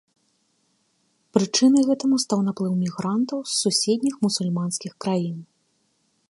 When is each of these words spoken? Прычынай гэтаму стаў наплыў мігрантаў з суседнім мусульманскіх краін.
Прычынай 1.37 1.83
гэтаму 1.89 2.15
стаў 2.23 2.39
наплыў 2.47 2.73
мігрантаў 2.83 3.39
з 3.53 3.57
суседнім 3.61 4.15
мусульманскіх 4.29 4.93
краін. 5.07 5.37